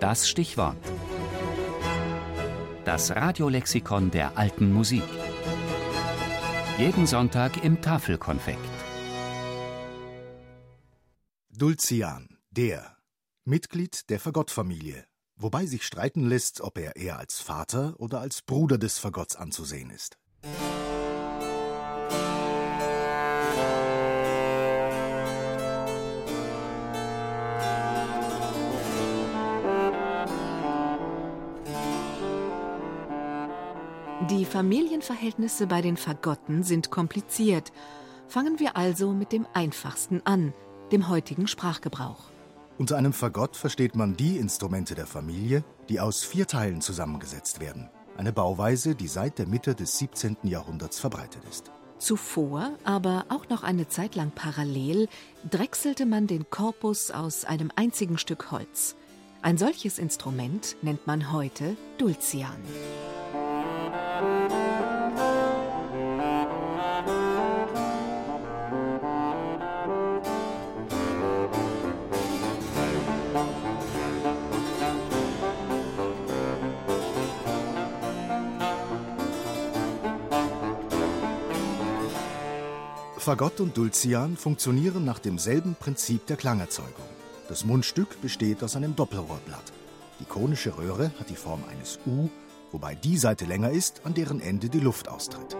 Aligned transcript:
Das 0.00 0.28
Stichwort. 0.28 0.76
Das 2.84 3.16
Radiolexikon 3.16 4.10
der 4.10 4.36
alten 4.36 4.70
Musik. 4.70 5.02
Jeden 6.76 7.06
Sonntag 7.06 7.64
im 7.64 7.80
Tafelkonfekt. 7.80 8.58
Dulcian, 11.48 12.38
der. 12.50 12.98
Mitglied 13.46 14.10
der 14.10 14.20
Fagottfamilie. 14.20 15.06
Wobei 15.36 15.64
sich 15.64 15.82
streiten 15.82 16.28
lässt, 16.28 16.60
ob 16.60 16.76
er 16.76 16.96
eher 16.96 17.18
als 17.18 17.40
Vater 17.40 17.94
oder 17.98 18.20
als 18.20 18.42
Bruder 18.42 18.76
des 18.76 18.98
Fagotts 18.98 19.34
anzusehen 19.34 19.88
ist. 19.88 20.18
Die 34.30 34.44
Familienverhältnisse 34.44 35.68
bei 35.68 35.82
den 35.82 35.96
Fagotten 35.96 36.64
sind 36.64 36.90
kompliziert. 36.90 37.70
Fangen 38.26 38.58
wir 38.58 38.76
also 38.76 39.12
mit 39.12 39.30
dem 39.30 39.46
einfachsten 39.52 40.20
an, 40.24 40.52
dem 40.90 41.08
heutigen 41.08 41.46
Sprachgebrauch. 41.46 42.24
Unter 42.76 42.96
einem 42.96 43.12
Fagott 43.12 43.56
versteht 43.56 43.94
man 43.94 44.16
die 44.16 44.38
Instrumente 44.38 44.96
der 44.96 45.06
Familie, 45.06 45.62
die 45.88 46.00
aus 46.00 46.24
vier 46.24 46.48
Teilen 46.48 46.80
zusammengesetzt 46.80 47.60
werden. 47.60 47.88
Eine 48.16 48.32
Bauweise, 48.32 48.96
die 48.96 49.06
seit 49.06 49.38
der 49.38 49.46
Mitte 49.46 49.76
des 49.76 49.96
17. 49.98 50.38
Jahrhunderts 50.42 50.98
verbreitet 50.98 51.42
ist. 51.48 51.70
Zuvor, 51.98 52.72
aber 52.82 53.26
auch 53.28 53.48
noch 53.48 53.62
eine 53.62 53.86
Zeit 53.86 54.16
lang 54.16 54.32
parallel, 54.34 55.08
drechselte 55.48 56.04
man 56.04 56.26
den 56.26 56.50
Korpus 56.50 57.12
aus 57.12 57.44
einem 57.44 57.70
einzigen 57.76 58.18
Stück 58.18 58.50
Holz. 58.50 58.96
Ein 59.40 59.56
solches 59.56 60.00
Instrument 60.00 60.76
nennt 60.82 61.06
man 61.06 61.32
heute 61.32 61.76
Dulcian. 61.98 62.56
Fagott 83.26 83.58
und 83.58 83.76
Dulcian 83.76 84.36
funktionieren 84.36 85.04
nach 85.04 85.18
demselben 85.18 85.74
Prinzip 85.74 86.26
der 86.26 86.36
Klangerzeugung. 86.36 86.94
Das 87.48 87.64
Mundstück 87.64 88.22
besteht 88.22 88.62
aus 88.62 88.76
einem 88.76 88.94
Doppelrohrblatt. 88.94 89.72
Die 90.20 90.24
konische 90.26 90.78
Röhre 90.78 91.10
hat 91.18 91.28
die 91.28 91.34
Form 91.34 91.64
eines 91.68 91.98
U, 92.06 92.28
wobei 92.70 92.94
die 92.94 93.16
Seite 93.16 93.44
länger 93.44 93.70
ist, 93.70 94.02
an 94.04 94.14
deren 94.14 94.40
Ende 94.40 94.68
die 94.68 94.78
Luft 94.78 95.08
austritt. 95.08 95.56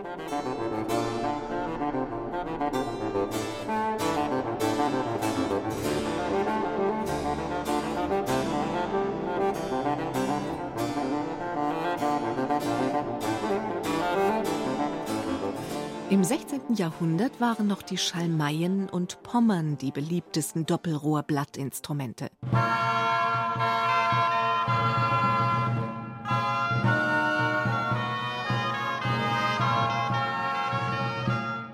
Im 16.08 16.22
16. 16.22 16.74
Jahrhundert 16.76 17.40
waren 17.40 17.66
noch 17.66 17.82
die 17.82 17.98
Schalmeien 17.98 18.88
und 18.88 19.24
Pommern 19.24 19.76
die 19.76 19.90
beliebtesten 19.90 20.64
Doppelrohrblattinstrumente. 20.64 22.30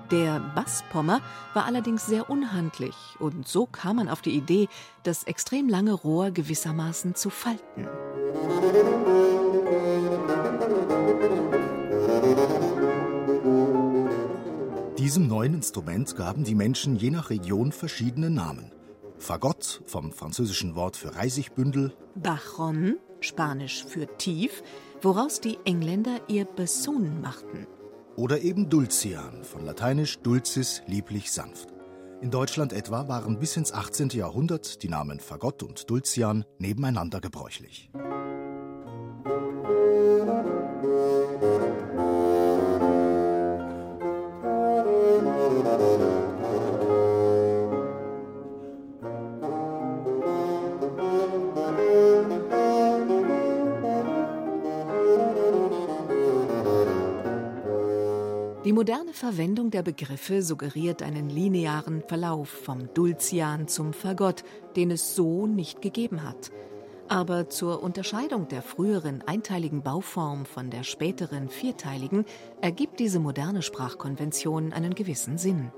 Der 0.09 0.39
Basspommer 0.55 1.21
war 1.53 1.65
allerdings 1.65 2.07
sehr 2.07 2.27
unhandlich 2.27 2.95
und 3.19 3.47
so 3.47 3.67
kam 3.67 3.97
man 3.97 4.09
auf 4.09 4.23
die 4.23 4.35
Idee, 4.35 4.67
das 5.03 5.25
extrem 5.25 5.69
lange 5.69 5.93
Rohr 5.93 6.31
gewissermaßen 6.31 7.13
zu 7.13 7.29
falten. 7.29 7.87
Neuen 15.43 15.55
Instrument 15.55 16.15
gaben 16.15 16.45
die 16.45 16.55
Menschen 16.55 16.95
je 16.95 17.11
nach 17.11 17.29
Region 17.29 17.73
verschiedene 17.73 18.29
Namen. 18.29 18.71
Fagott 19.17 19.81
vom 19.85 20.13
französischen 20.13 20.75
Wort 20.75 20.95
für 20.95 21.17
Reisigbündel, 21.17 21.93
Bajon, 22.15 22.95
spanisch 23.19 23.83
für 23.83 24.07
tief, 24.17 24.63
woraus 25.01 25.41
die 25.41 25.57
Engländer 25.65 26.21
ihr 26.29 26.45
Bassoon 26.45 27.19
machten. 27.19 27.67
oder 28.15 28.39
eben 28.39 28.69
Dulcian 28.69 29.43
von 29.43 29.65
lateinisch 29.65 30.19
dulcis 30.19 30.81
lieblich 30.87 31.29
sanft. 31.29 31.73
In 32.21 32.31
Deutschland 32.31 32.71
etwa 32.71 33.09
waren 33.09 33.37
bis 33.37 33.57
ins 33.57 33.73
18. 33.73 34.11
Jahrhundert 34.11 34.81
die 34.81 34.87
Namen 34.87 35.19
Fagott 35.19 35.61
und 35.61 35.89
Dulcian 35.89 36.45
nebeneinander 36.57 37.19
gebräuchlich. 37.19 37.91
Die 58.65 58.71
moderne 58.71 59.11
Verwendung 59.11 59.71
der 59.71 59.83
Begriffe 59.83 60.41
suggeriert 60.41 61.03
einen 61.03 61.29
linearen 61.29 62.01
Verlauf 62.07 62.47
vom 62.47 62.93
Dulcian 62.93 63.67
zum 63.67 63.91
Fagott, 63.91 64.45
den 64.77 64.89
es 64.89 65.17
so 65.17 65.47
nicht 65.47 65.81
gegeben 65.81 66.23
hat. 66.23 66.49
Aber 67.09 67.49
zur 67.49 67.83
Unterscheidung 67.83 68.47
der 68.47 68.61
früheren 68.61 69.21
einteiligen 69.21 69.83
Bauform 69.83 70.45
von 70.45 70.69
der 70.69 70.83
späteren 70.83 71.49
vierteiligen 71.49 72.23
ergibt 72.61 73.01
diese 73.01 73.19
moderne 73.19 73.61
Sprachkonvention 73.61 74.71
einen 74.71 74.95
gewissen 74.95 75.37
Sinn. 75.37 75.73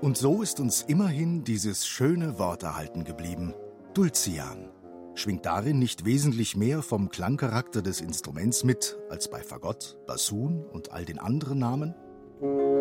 Und 0.00 0.16
so 0.16 0.40
ist 0.40 0.60
uns 0.60 0.82
immerhin 0.82 1.42
dieses 1.42 1.84
schöne 1.84 2.38
Wort 2.38 2.62
erhalten 2.62 3.02
geblieben. 3.02 3.54
Dulcian. 3.92 4.70
Schwingt 5.16 5.46
darin 5.46 5.80
nicht 5.80 6.04
wesentlich 6.04 6.56
mehr 6.56 6.82
vom 6.82 7.08
Klangcharakter 7.08 7.82
des 7.82 8.00
Instruments 8.00 8.62
mit 8.62 8.96
als 9.10 9.28
bei 9.28 9.42
Fagott, 9.42 9.98
Bassoon 10.06 10.64
und 10.72 10.92
all 10.92 11.04
den 11.04 11.18
anderen 11.18 11.58
Namen? 11.58 11.92
Thank 12.40 12.52
you. 12.52 12.79